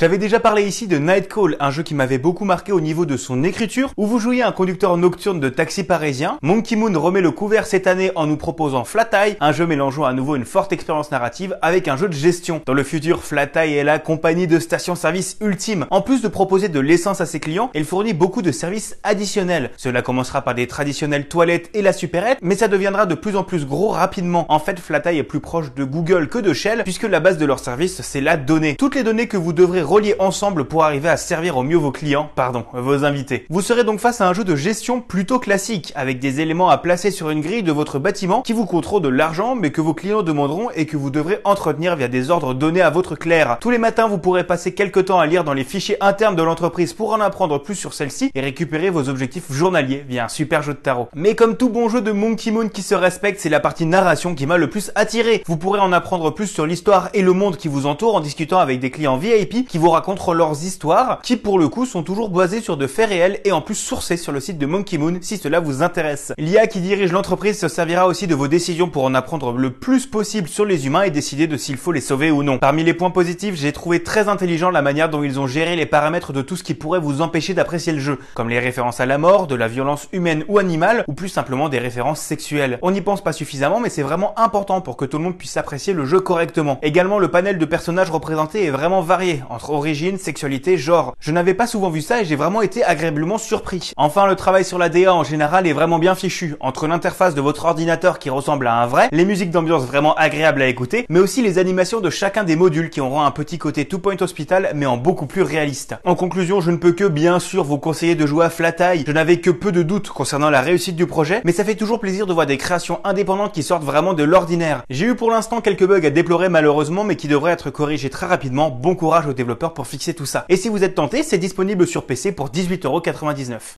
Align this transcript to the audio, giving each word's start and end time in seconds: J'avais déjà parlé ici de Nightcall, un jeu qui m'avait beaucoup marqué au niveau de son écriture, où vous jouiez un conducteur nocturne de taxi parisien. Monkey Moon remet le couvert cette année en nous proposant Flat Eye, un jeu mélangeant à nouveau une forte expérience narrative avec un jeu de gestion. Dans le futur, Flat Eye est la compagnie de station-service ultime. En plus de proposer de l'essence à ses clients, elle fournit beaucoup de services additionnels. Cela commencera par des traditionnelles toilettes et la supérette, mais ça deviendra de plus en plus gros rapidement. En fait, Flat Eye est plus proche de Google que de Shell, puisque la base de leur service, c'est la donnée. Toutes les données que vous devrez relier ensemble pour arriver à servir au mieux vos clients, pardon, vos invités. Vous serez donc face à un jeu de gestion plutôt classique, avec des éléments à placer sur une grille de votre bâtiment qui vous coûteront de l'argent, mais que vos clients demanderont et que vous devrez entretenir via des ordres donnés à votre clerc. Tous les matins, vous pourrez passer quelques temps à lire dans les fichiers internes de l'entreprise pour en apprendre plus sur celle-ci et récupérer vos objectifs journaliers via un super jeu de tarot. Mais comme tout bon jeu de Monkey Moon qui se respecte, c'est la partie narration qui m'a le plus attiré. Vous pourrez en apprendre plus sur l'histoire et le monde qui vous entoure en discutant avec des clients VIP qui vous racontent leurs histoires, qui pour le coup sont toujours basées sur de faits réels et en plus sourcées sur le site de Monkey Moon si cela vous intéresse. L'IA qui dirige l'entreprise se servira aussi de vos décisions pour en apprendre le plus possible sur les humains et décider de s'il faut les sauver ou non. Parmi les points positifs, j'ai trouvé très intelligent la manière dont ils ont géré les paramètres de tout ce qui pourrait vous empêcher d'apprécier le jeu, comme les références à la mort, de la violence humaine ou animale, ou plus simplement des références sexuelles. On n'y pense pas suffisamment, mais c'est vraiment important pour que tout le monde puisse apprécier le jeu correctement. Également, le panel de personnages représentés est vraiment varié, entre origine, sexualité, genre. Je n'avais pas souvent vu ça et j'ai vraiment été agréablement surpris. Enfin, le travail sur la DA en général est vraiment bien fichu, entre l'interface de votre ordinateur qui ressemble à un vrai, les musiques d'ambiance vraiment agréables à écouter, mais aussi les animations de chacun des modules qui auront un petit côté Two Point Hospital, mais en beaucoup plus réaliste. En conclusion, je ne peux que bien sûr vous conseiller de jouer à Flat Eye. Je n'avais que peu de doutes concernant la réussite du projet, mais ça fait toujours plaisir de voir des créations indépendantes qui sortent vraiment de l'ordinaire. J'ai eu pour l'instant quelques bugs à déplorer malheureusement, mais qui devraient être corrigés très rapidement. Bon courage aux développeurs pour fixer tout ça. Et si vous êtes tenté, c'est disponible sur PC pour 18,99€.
J'avais 0.00 0.16
déjà 0.16 0.40
parlé 0.40 0.62
ici 0.62 0.86
de 0.86 0.96
Nightcall, 0.96 1.58
un 1.60 1.70
jeu 1.70 1.82
qui 1.82 1.94
m'avait 1.94 2.16
beaucoup 2.16 2.46
marqué 2.46 2.72
au 2.72 2.80
niveau 2.80 3.04
de 3.04 3.18
son 3.18 3.44
écriture, 3.44 3.92
où 3.98 4.06
vous 4.06 4.18
jouiez 4.18 4.42
un 4.42 4.50
conducteur 4.50 4.96
nocturne 4.96 5.40
de 5.40 5.50
taxi 5.50 5.84
parisien. 5.84 6.38
Monkey 6.40 6.74
Moon 6.74 6.98
remet 6.98 7.20
le 7.20 7.32
couvert 7.32 7.66
cette 7.66 7.86
année 7.86 8.10
en 8.14 8.26
nous 8.26 8.38
proposant 8.38 8.84
Flat 8.84 9.10
Eye, 9.12 9.36
un 9.40 9.52
jeu 9.52 9.66
mélangeant 9.66 10.04
à 10.04 10.14
nouveau 10.14 10.36
une 10.36 10.46
forte 10.46 10.72
expérience 10.72 11.10
narrative 11.10 11.58
avec 11.60 11.86
un 11.86 11.98
jeu 11.98 12.08
de 12.08 12.14
gestion. 12.14 12.62
Dans 12.64 12.72
le 12.72 12.82
futur, 12.82 13.22
Flat 13.22 13.50
Eye 13.56 13.74
est 13.74 13.84
la 13.84 13.98
compagnie 13.98 14.46
de 14.46 14.58
station-service 14.58 15.36
ultime. 15.42 15.84
En 15.90 16.00
plus 16.00 16.22
de 16.22 16.28
proposer 16.28 16.70
de 16.70 16.80
l'essence 16.80 17.20
à 17.20 17.26
ses 17.26 17.38
clients, 17.38 17.68
elle 17.74 17.84
fournit 17.84 18.14
beaucoup 18.14 18.40
de 18.40 18.52
services 18.52 18.96
additionnels. 19.02 19.70
Cela 19.76 20.00
commencera 20.00 20.40
par 20.40 20.54
des 20.54 20.66
traditionnelles 20.66 21.28
toilettes 21.28 21.68
et 21.74 21.82
la 21.82 21.92
supérette, 21.92 22.38
mais 22.40 22.56
ça 22.56 22.68
deviendra 22.68 23.04
de 23.04 23.14
plus 23.14 23.36
en 23.36 23.44
plus 23.44 23.66
gros 23.66 23.90
rapidement. 23.90 24.46
En 24.48 24.60
fait, 24.60 24.80
Flat 24.80 25.02
Eye 25.04 25.18
est 25.18 25.24
plus 25.24 25.40
proche 25.40 25.74
de 25.74 25.84
Google 25.84 26.30
que 26.30 26.38
de 26.38 26.54
Shell, 26.54 26.84
puisque 26.84 27.02
la 27.02 27.20
base 27.20 27.36
de 27.36 27.44
leur 27.44 27.58
service, 27.58 28.00
c'est 28.00 28.22
la 28.22 28.38
donnée. 28.38 28.76
Toutes 28.76 28.94
les 28.94 29.02
données 29.02 29.28
que 29.28 29.36
vous 29.36 29.52
devrez 29.52 29.82
relier 29.90 30.14
ensemble 30.20 30.66
pour 30.66 30.84
arriver 30.84 31.08
à 31.08 31.16
servir 31.16 31.56
au 31.56 31.64
mieux 31.64 31.76
vos 31.76 31.90
clients, 31.90 32.30
pardon, 32.36 32.64
vos 32.72 33.04
invités. 33.04 33.44
Vous 33.50 33.60
serez 33.60 33.82
donc 33.82 33.98
face 33.98 34.20
à 34.20 34.28
un 34.28 34.32
jeu 34.32 34.44
de 34.44 34.54
gestion 34.54 35.00
plutôt 35.00 35.40
classique, 35.40 35.92
avec 35.96 36.20
des 36.20 36.40
éléments 36.40 36.70
à 36.70 36.78
placer 36.78 37.10
sur 37.10 37.30
une 37.30 37.40
grille 37.40 37.64
de 37.64 37.72
votre 37.72 37.98
bâtiment 37.98 38.42
qui 38.42 38.52
vous 38.52 38.66
coûteront 38.66 39.00
de 39.00 39.08
l'argent, 39.08 39.56
mais 39.56 39.72
que 39.72 39.80
vos 39.80 39.92
clients 39.92 40.22
demanderont 40.22 40.70
et 40.76 40.86
que 40.86 40.96
vous 40.96 41.10
devrez 41.10 41.40
entretenir 41.42 41.96
via 41.96 42.06
des 42.06 42.30
ordres 42.30 42.54
donnés 42.54 42.82
à 42.82 42.90
votre 42.90 43.16
clerc. 43.16 43.58
Tous 43.60 43.70
les 43.70 43.78
matins, 43.78 44.06
vous 44.06 44.18
pourrez 44.18 44.44
passer 44.44 44.74
quelques 44.74 45.06
temps 45.06 45.18
à 45.18 45.26
lire 45.26 45.42
dans 45.42 45.54
les 45.54 45.64
fichiers 45.64 45.96
internes 46.00 46.36
de 46.36 46.42
l'entreprise 46.44 46.92
pour 46.92 47.12
en 47.12 47.20
apprendre 47.20 47.58
plus 47.58 47.74
sur 47.74 47.92
celle-ci 47.92 48.30
et 48.32 48.40
récupérer 48.40 48.90
vos 48.90 49.08
objectifs 49.08 49.50
journaliers 49.50 50.04
via 50.08 50.26
un 50.26 50.28
super 50.28 50.62
jeu 50.62 50.74
de 50.74 50.78
tarot. 50.78 51.08
Mais 51.16 51.34
comme 51.34 51.56
tout 51.56 51.68
bon 51.68 51.88
jeu 51.88 52.00
de 52.00 52.12
Monkey 52.12 52.52
Moon 52.52 52.68
qui 52.68 52.82
se 52.82 52.94
respecte, 52.94 53.40
c'est 53.40 53.48
la 53.48 53.58
partie 53.58 53.86
narration 53.86 54.36
qui 54.36 54.46
m'a 54.46 54.56
le 54.56 54.70
plus 54.70 54.92
attiré. 54.94 55.42
Vous 55.46 55.56
pourrez 55.56 55.80
en 55.80 55.92
apprendre 55.92 56.30
plus 56.30 56.46
sur 56.46 56.64
l'histoire 56.64 57.08
et 57.12 57.22
le 57.22 57.32
monde 57.32 57.56
qui 57.56 57.66
vous 57.66 57.86
entoure 57.86 58.14
en 58.14 58.20
discutant 58.20 58.60
avec 58.60 58.78
des 58.78 58.92
clients 58.92 59.16
VIP 59.16 59.66
qui 59.66 59.79
vous 59.80 59.90
racontent 59.90 60.32
leurs 60.34 60.62
histoires, 60.64 61.20
qui 61.22 61.36
pour 61.36 61.58
le 61.58 61.68
coup 61.68 61.86
sont 61.86 62.02
toujours 62.02 62.28
basées 62.28 62.60
sur 62.60 62.76
de 62.76 62.86
faits 62.86 63.08
réels 63.08 63.40
et 63.44 63.52
en 63.52 63.62
plus 63.62 63.74
sourcées 63.74 64.18
sur 64.18 64.30
le 64.30 64.38
site 64.38 64.58
de 64.58 64.66
Monkey 64.66 64.98
Moon 64.98 65.18
si 65.22 65.38
cela 65.38 65.58
vous 65.58 65.82
intéresse. 65.82 66.32
L'IA 66.36 66.66
qui 66.66 66.80
dirige 66.80 67.12
l'entreprise 67.12 67.58
se 67.58 67.68
servira 67.68 68.06
aussi 68.06 68.26
de 68.26 68.34
vos 68.34 68.46
décisions 68.46 68.88
pour 68.90 69.04
en 69.04 69.14
apprendre 69.14 69.52
le 69.52 69.70
plus 69.70 70.06
possible 70.06 70.48
sur 70.48 70.66
les 70.66 70.86
humains 70.86 71.02
et 71.02 71.10
décider 71.10 71.46
de 71.46 71.56
s'il 71.56 71.78
faut 71.78 71.92
les 71.92 72.02
sauver 72.02 72.30
ou 72.30 72.42
non. 72.42 72.58
Parmi 72.58 72.84
les 72.84 72.92
points 72.92 73.10
positifs, 73.10 73.54
j'ai 73.54 73.72
trouvé 73.72 74.02
très 74.02 74.28
intelligent 74.28 74.70
la 74.70 74.82
manière 74.82 75.08
dont 75.08 75.22
ils 75.22 75.40
ont 75.40 75.46
géré 75.46 75.76
les 75.76 75.86
paramètres 75.86 76.34
de 76.34 76.42
tout 76.42 76.56
ce 76.56 76.62
qui 76.62 76.74
pourrait 76.74 77.00
vous 77.00 77.22
empêcher 77.22 77.54
d'apprécier 77.54 77.94
le 77.94 78.00
jeu, 78.00 78.18
comme 78.34 78.50
les 78.50 78.58
références 78.58 79.00
à 79.00 79.06
la 79.06 79.16
mort, 79.16 79.46
de 79.46 79.54
la 79.54 79.66
violence 79.66 80.08
humaine 80.12 80.44
ou 80.48 80.58
animale, 80.58 81.04
ou 81.08 81.14
plus 81.14 81.30
simplement 81.30 81.70
des 81.70 81.78
références 81.78 82.20
sexuelles. 82.20 82.78
On 82.82 82.90
n'y 82.90 83.00
pense 83.00 83.24
pas 83.24 83.32
suffisamment, 83.32 83.80
mais 83.80 83.88
c'est 83.88 84.02
vraiment 84.02 84.38
important 84.38 84.82
pour 84.82 84.98
que 84.98 85.06
tout 85.06 85.16
le 85.16 85.24
monde 85.24 85.38
puisse 85.38 85.56
apprécier 85.56 85.94
le 85.94 86.04
jeu 86.04 86.20
correctement. 86.20 86.78
Également, 86.82 87.18
le 87.18 87.28
panel 87.28 87.56
de 87.56 87.64
personnages 87.64 88.10
représentés 88.10 88.66
est 88.66 88.70
vraiment 88.70 89.00
varié, 89.00 89.42
entre 89.48 89.69
origine, 89.72 90.18
sexualité, 90.18 90.78
genre. 90.78 91.14
Je 91.20 91.32
n'avais 91.32 91.54
pas 91.54 91.66
souvent 91.66 91.90
vu 91.90 92.02
ça 92.02 92.20
et 92.20 92.24
j'ai 92.24 92.36
vraiment 92.36 92.62
été 92.62 92.84
agréablement 92.84 93.38
surpris. 93.38 93.92
Enfin, 93.96 94.26
le 94.26 94.36
travail 94.36 94.64
sur 94.64 94.78
la 94.78 94.88
DA 94.88 95.14
en 95.14 95.24
général 95.24 95.66
est 95.66 95.72
vraiment 95.72 95.98
bien 95.98 96.14
fichu, 96.14 96.56
entre 96.60 96.86
l'interface 96.86 97.34
de 97.34 97.40
votre 97.40 97.64
ordinateur 97.64 98.18
qui 98.18 98.30
ressemble 98.30 98.66
à 98.66 98.74
un 98.74 98.86
vrai, 98.86 99.08
les 99.12 99.24
musiques 99.24 99.50
d'ambiance 99.50 99.84
vraiment 99.84 100.14
agréables 100.14 100.62
à 100.62 100.66
écouter, 100.66 101.06
mais 101.08 101.20
aussi 101.20 101.42
les 101.42 101.58
animations 101.58 102.00
de 102.00 102.10
chacun 102.10 102.44
des 102.44 102.56
modules 102.56 102.90
qui 102.90 103.00
auront 103.00 103.22
un 103.22 103.30
petit 103.30 103.58
côté 103.58 103.84
Two 103.84 103.98
Point 103.98 104.20
Hospital, 104.20 104.70
mais 104.74 104.86
en 104.86 104.96
beaucoup 104.96 105.26
plus 105.26 105.42
réaliste. 105.42 105.94
En 106.04 106.14
conclusion, 106.14 106.60
je 106.60 106.70
ne 106.70 106.76
peux 106.76 106.92
que 106.92 107.04
bien 107.04 107.38
sûr 107.38 107.64
vous 107.64 107.78
conseiller 107.78 108.14
de 108.14 108.26
jouer 108.26 108.44
à 108.44 108.50
Flat 108.50 108.76
Eye. 108.80 109.04
Je 109.06 109.12
n'avais 109.12 109.40
que 109.40 109.50
peu 109.50 109.72
de 109.72 109.82
doutes 109.82 110.08
concernant 110.08 110.50
la 110.50 110.60
réussite 110.60 110.96
du 110.96 111.06
projet, 111.06 111.42
mais 111.44 111.52
ça 111.52 111.64
fait 111.64 111.74
toujours 111.74 112.00
plaisir 112.00 112.26
de 112.26 112.32
voir 112.32 112.46
des 112.46 112.56
créations 112.56 113.00
indépendantes 113.04 113.52
qui 113.52 113.62
sortent 113.62 113.84
vraiment 113.84 114.14
de 114.14 114.22
l'ordinaire. 114.22 114.82
J'ai 114.90 115.06
eu 115.06 115.14
pour 115.14 115.30
l'instant 115.30 115.60
quelques 115.60 115.86
bugs 115.86 116.06
à 116.06 116.10
déplorer 116.10 116.48
malheureusement, 116.48 117.04
mais 117.04 117.16
qui 117.16 117.28
devraient 117.28 117.52
être 117.52 117.70
corrigés 117.70 118.10
très 118.10 118.26
rapidement. 118.26 118.70
Bon 118.70 118.94
courage 118.94 119.26
aux 119.26 119.32
développeurs 119.32 119.59
pour 119.68 119.86
fixer 119.86 120.14
tout 120.14 120.26
ça. 120.26 120.46
Et 120.48 120.56
si 120.56 120.68
vous 120.68 120.82
êtes 120.82 120.94
tenté, 120.94 121.22
c'est 121.22 121.38
disponible 121.38 121.86
sur 121.86 122.06
PC 122.06 122.32
pour 122.32 122.48
18,99€. 122.48 123.60